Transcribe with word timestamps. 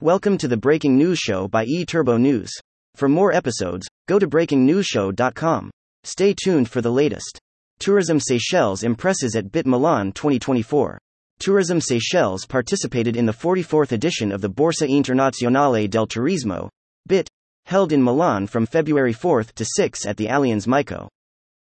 Welcome 0.00 0.38
to 0.38 0.46
the 0.46 0.56
Breaking 0.56 0.96
News 0.96 1.18
Show 1.18 1.48
by 1.48 1.66
eTurbo 1.66 2.20
News. 2.20 2.52
For 2.94 3.08
more 3.08 3.32
episodes, 3.32 3.88
go 4.06 4.20
to 4.20 4.28
breakingnewsshow.com. 4.28 5.72
Stay 6.04 6.34
tuned 6.40 6.70
for 6.70 6.80
the 6.80 6.92
latest. 6.92 7.40
Tourism 7.80 8.20
Seychelles 8.20 8.84
impresses 8.84 9.34
at 9.34 9.50
BIT 9.50 9.66
Milan 9.66 10.12
2024. 10.12 11.00
Tourism 11.40 11.80
Seychelles 11.80 12.46
participated 12.46 13.16
in 13.16 13.26
the 13.26 13.32
44th 13.32 13.90
edition 13.90 14.30
of 14.30 14.40
the 14.40 14.48
Borsa 14.48 14.88
Internazionale 14.88 15.90
del 15.90 16.06
Turismo, 16.06 16.68
BIT, 17.08 17.28
held 17.66 17.90
in 17.90 18.00
Milan 18.00 18.46
from 18.46 18.66
February 18.66 19.12
4 19.12 19.42
to 19.42 19.64
6 19.64 20.06
at 20.06 20.16
the 20.16 20.26
Allianz 20.26 20.68
MICO. 20.68 21.08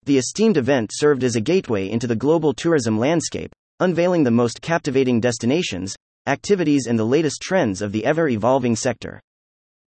The 0.03 0.17
esteemed 0.17 0.57
event 0.57 0.91
served 0.93 1.23
as 1.23 1.37
a 1.37 1.41
gateway 1.41 1.89
into 1.89 2.05
the 2.05 2.17
global 2.17 2.53
tourism 2.53 2.99
landscape, 2.99 3.53
unveiling 3.79 4.25
the 4.25 4.29
most 4.29 4.61
captivating 4.61 5.21
destinations, 5.21 5.95
activities, 6.29 6.87
and 6.87 6.97
the 6.97 7.03
latest 7.03 7.41
trends 7.41 7.81
of 7.81 7.91
the 7.91 8.05
ever 8.05 8.29
evolving 8.29 8.75
sector. 8.75 9.19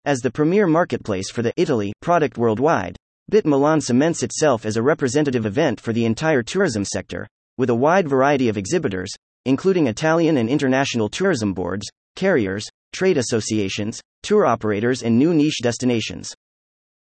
As 0.05 0.19
the 0.19 0.31
premier 0.31 0.67
marketplace 0.67 1.31
for 1.31 1.41
the 1.43 1.55
Italy 1.57 1.93
product 2.03 2.37
worldwide, 2.37 2.97
BIT 3.31 3.47
Milan 3.47 3.81
cements 3.81 4.23
itself 4.23 4.67
as 4.67 4.77
a 4.77 4.83
representative 4.83 5.47
event 5.47 5.81
for 5.81 5.93
the 5.93 6.05
entire 6.05 6.43
tourism 6.43 6.85
sector, 6.85 7.27
with 7.57 7.71
a 7.71 7.75
wide 7.75 8.09
variety 8.09 8.49
of 8.49 8.57
exhibitors, 8.57 9.11
including 9.45 9.87
Italian 9.87 10.37
and 10.37 10.49
international 10.49 11.09
tourism 11.09 11.55
boards, 11.55 11.89
carriers, 12.17 12.67
trade 12.93 13.17
associations, 13.17 14.01
tour 14.23 14.45
operators, 14.45 15.03
and 15.03 15.17
new 15.17 15.33
niche 15.33 15.61
destinations. 15.63 16.35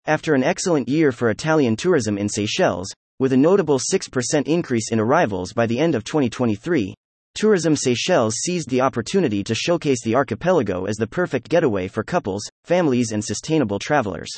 After 0.07 0.35
an 0.35 0.43
excellent 0.43 0.89
year 0.89 1.13
for 1.13 1.31
Italian 1.31 1.77
tourism 1.77 2.17
in 2.17 2.29
Seychelles, 2.29 2.89
with 3.19 3.33
a 3.33 3.37
notable 3.37 3.79
6% 3.79 4.47
increase 4.47 4.91
in 4.91 4.99
arrivals 5.01 5.53
by 5.53 5.67
the 5.67 5.79
end 5.79 5.95
of 5.95 6.05
2023, 6.05 6.95
Tourism 7.35 7.75
Seychelles 7.75 8.35
seized 8.35 8.69
the 8.69 8.83
opportunity 8.83 9.43
to 9.43 9.55
showcase 9.55 10.03
the 10.05 10.15
archipelago 10.15 10.85
as 10.85 10.97
the 10.97 11.07
perfect 11.07 11.49
getaway 11.49 11.89
for 11.89 12.05
couples, 12.05 12.43
families, 12.65 13.13
and 13.13 13.25
sustainable 13.25 13.79
travelers. 13.79 14.31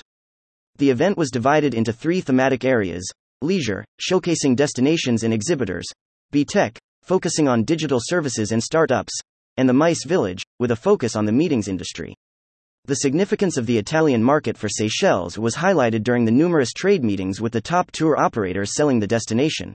The 0.77 0.91
event 0.91 1.19
was 1.19 1.31
divided 1.31 1.75
into 1.75 1.93
three 1.93 2.21
thematic 2.21 2.65
areas 2.65 3.09
leisure, 3.43 3.85
showcasing 4.01 4.57
destinations 4.57 5.23
and 5.23 5.35
exhibitors, 5.35 5.87
BeTech, 6.33 6.77
focusing 7.03 7.47
on 7.47 7.65
digital 7.65 7.99
services 8.01 8.53
and 8.53 8.63
startups, 8.63 9.13
and 9.57 9.69
the 9.69 9.75
MICE 9.75 10.05
Village, 10.05 10.43
with 10.59 10.71
a 10.71 10.77
focus 10.77 11.15
on 11.15 11.27
the 11.27 11.33
meetings 11.33 11.69
industry. 11.69 12.15
The 12.87 12.97
significance 12.97 13.57
of 13.57 13.67
the 13.67 13.79
Italian 13.79 14.23
market 14.23 14.57
for 14.57 14.69
Seychelles 14.69 15.39
was 15.39 15.57
highlighted 15.57 16.03
during 16.03 16.25
the 16.25 16.31
numerous 16.31 16.73
trade 16.73 17.03
meetings 17.03 17.41
with 17.41 17.53
the 17.53 17.61
top 17.61 17.91
tour 17.93 18.19
operators 18.19 18.75
selling 18.75 19.01
the 19.01 19.07
destination. 19.07 19.73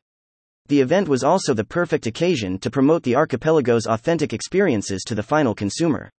The 0.69 0.81
event 0.81 1.09
was 1.09 1.23
also 1.23 1.55
the 1.55 1.63
perfect 1.63 2.05
occasion 2.05 2.59
to 2.59 2.69
promote 2.69 3.01
the 3.01 3.15
archipelago's 3.15 3.87
authentic 3.87 4.33
experiences 4.33 5.01
to 5.07 5.15
the 5.15 5.23
final 5.23 5.55
consumer. 5.55 6.11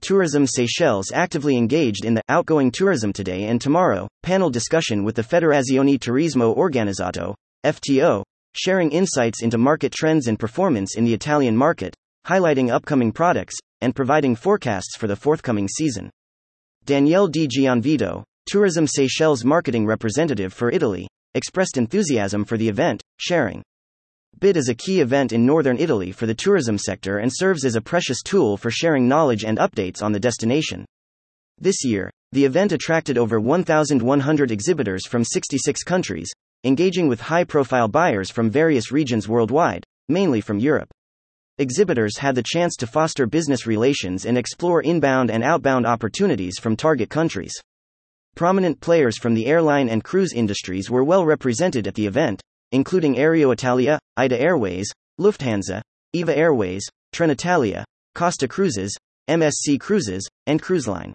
Tourism 0.00 0.44
Seychelles 0.44 1.12
actively 1.14 1.56
engaged 1.56 2.04
in 2.04 2.14
the 2.14 2.22
Outgoing 2.28 2.72
Tourism 2.72 3.12
Today 3.12 3.44
and 3.44 3.60
Tomorrow 3.60 4.08
panel 4.24 4.50
discussion 4.50 5.04
with 5.04 5.14
the 5.14 5.22
Federazione 5.22 6.00
Turismo 6.00 6.56
Organizzato, 6.56 7.36
FTO, 7.64 8.24
sharing 8.56 8.90
insights 8.90 9.44
into 9.44 9.56
market 9.56 9.92
trends 9.92 10.26
and 10.26 10.36
performance 10.36 10.96
in 10.96 11.04
the 11.04 11.14
Italian 11.14 11.56
market, 11.56 11.94
highlighting 12.26 12.72
upcoming 12.72 13.12
products, 13.12 13.54
and 13.82 13.94
providing 13.94 14.34
forecasts 14.34 14.96
for 14.96 15.06
the 15.06 15.14
forthcoming 15.14 15.68
season. 15.68 16.10
Danielle 16.86 17.28
Di 17.28 17.46
Gianvito, 17.46 18.24
Tourism 18.46 18.88
Seychelles 18.88 19.44
marketing 19.44 19.86
representative 19.86 20.52
for 20.52 20.72
Italy, 20.72 21.06
expressed 21.34 21.76
enthusiasm 21.76 22.44
for 22.44 22.56
the 22.56 22.68
event, 22.68 23.00
sharing. 23.18 23.62
BIT 24.38 24.58
is 24.58 24.68
a 24.68 24.74
key 24.74 25.00
event 25.00 25.32
in 25.32 25.46
northern 25.46 25.78
Italy 25.78 26.12
for 26.12 26.26
the 26.26 26.34
tourism 26.34 26.76
sector 26.76 27.20
and 27.20 27.30
serves 27.34 27.64
as 27.64 27.74
a 27.74 27.80
precious 27.80 28.20
tool 28.22 28.58
for 28.58 28.70
sharing 28.70 29.08
knowledge 29.08 29.44
and 29.44 29.56
updates 29.56 30.02
on 30.02 30.12
the 30.12 30.20
destination. 30.20 30.84
This 31.58 31.82
year, 31.82 32.10
the 32.32 32.44
event 32.44 32.72
attracted 32.72 33.16
over 33.16 33.40
1,100 33.40 34.50
exhibitors 34.50 35.06
from 35.06 35.24
66 35.24 35.82
countries, 35.84 36.28
engaging 36.64 37.08
with 37.08 37.18
high 37.18 37.44
profile 37.44 37.88
buyers 37.88 38.30
from 38.30 38.50
various 38.50 38.92
regions 38.92 39.26
worldwide, 39.26 39.84
mainly 40.10 40.42
from 40.42 40.58
Europe. 40.58 40.90
Exhibitors 41.56 42.18
had 42.18 42.34
the 42.34 42.44
chance 42.44 42.76
to 42.76 42.86
foster 42.86 43.24
business 43.24 43.66
relations 43.66 44.26
and 44.26 44.36
explore 44.36 44.82
inbound 44.82 45.30
and 45.30 45.42
outbound 45.42 45.86
opportunities 45.86 46.58
from 46.58 46.76
target 46.76 47.08
countries. 47.08 47.54
Prominent 48.34 48.82
players 48.82 49.16
from 49.16 49.32
the 49.32 49.46
airline 49.46 49.88
and 49.88 50.04
cruise 50.04 50.34
industries 50.34 50.90
were 50.90 51.04
well 51.04 51.24
represented 51.24 51.86
at 51.86 51.94
the 51.94 52.06
event, 52.06 52.42
including 52.72 53.16
Aeroitalia, 53.16 53.98
ITA 54.16 54.40
Airways, 54.40 54.90
Lufthansa, 55.20 55.80
EVA 56.12 56.36
Airways, 56.36 56.84
Trenitalia, 57.14 57.84
Costa 58.14 58.48
Cruises, 58.48 58.96
MSC 59.28 59.78
Cruises, 59.80 60.28
and 60.46 60.62
Cruiseline. 60.62 61.12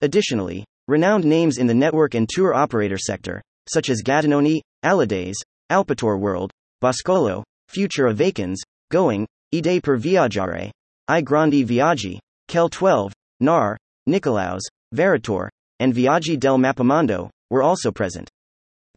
Additionally, 0.00 0.64
renowned 0.86 1.24
names 1.24 1.58
in 1.58 1.66
the 1.66 1.74
network 1.74 2.14
and 2.14 2.28
tour 2.28 2.54
operator 2.54 2.98
sector, 2.98 3.42
such 3.68 3.90
as 3.90 4.02
Gattinoni, 4.02 4.60
Alidays, 4.84 5.36
Alpitour 5.70 6.18
World, 6.18 6.50
Boscolo, 6.82 7.42
Futura 7.70 8.14
Vacanze, 8.14 8.58
Going, 8.90 9.26
Idee 9.52 9.80
per 9.80 9.98
Viaggiare, 9.98 10.70
I 11.08 11.20
Grandi 11.20 11.64
Viaggi, 11.64 12.18
Kel 12.48 12.68
12, 12.68 13.12
NAR, 13.40 13.76
Nicolaus, 14.06 14.62
Veratour, 14.94 15.48
and 15.80 15.94
Viaggi 15.94 16.38
del 16.38 16.58
Mappamondo, 16.58 17.28
were 17.50 17.62
also 17.62 17.90
present. 17.90 18.28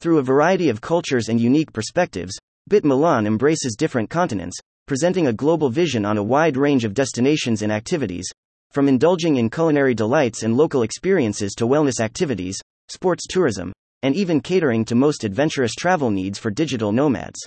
Through 0.01 0.17
a 0.17 0.23
variety 0.23 0.69
of 0.69 0.81
cultures 0.81 1.29
and 1.29 1.39
unique 1.39 1.71
perspectives, 1.71 2.33
BIT 2.67 2.83
Milan 2.83 3.27
embraces 3.27 3.75
different 3.77 4.09
continents, 4.09 4.57
presenting 4.87 5.27
a 5.27 5.33
global 5.33 5.69
vision 5.69 6.05
on 6.05 6.17
a 6.17 6.23
wide 6.23 6.57
range 6.57 6.85
of 6.85 6.95
destinations 6.95 7.61
and 7.61 7.71
activities, 7.71 8.25
from 8.71 8.87
indulging 8.87 9.35
in 9.35 9.47
culinary 9.47 9.93
delights 9.93 10.41
and 10.41 10.57
local 10.57 10.81
experiences 10.81 11.53
to 11.53 11.67
wellness 11.67 11.99
activities, 11.99 12.59
sports 12.87 13.27
tourism, 13.29 13.71
and 14.01 14.15
even 14.15 14.41
catering 14.41 14.83
to 14.85 14.95
most 14.95 15.23
adventurous 15.23 15.75
travel 15.75 16.09
needs 16.09 16.39
for 16.39 16.49
digital 16.49 16.91
nomads. 16.91 17.39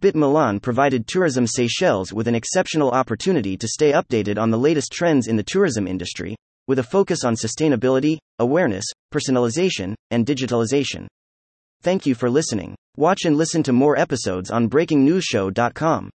BIT 0.00 0.16
Milan 0.16 0.60
provided 0.60 1.06
Tourism 1.06 1.46
Seychelles 1.46 2.10
with 2.10 2.26
an 2.26 2.34
exceptional 2.34 2.92
opportunity 2.92 3.54
to 3.58 3.68
stay 3.68 3.92
updated 3.92 4.38
on 4.38 4.50
the 4.50 4.58
latest 4.58 4.92
trends 4.92 5.26
in 5.26 5.36
the 5.36 5.44
tourism 5.44 5.86
industry, 5.86 6.36
with 6.68 6.78
a 6.78 6.82
focus 6.82 7.22
on 7.22 7.34
sustainability, 7.34 8.16
awareness, 8.38 8.86
personalization, 9.12 9.94
and 10.10 10.24
digitalization. 10.24 11.06
Thank 11.82 12.06
you 12.06 12.14
for 12.14 12.30
listening. 12.30 12.74
Watch 12.96 13.24
and 13.24 13.36
listen 13.36 13.62
to 13.64 13.72
more 13.72 13.98
episodes 13.98 14.50
on 14.50 14.68
breakingnewsshow.com. 14.68 16.10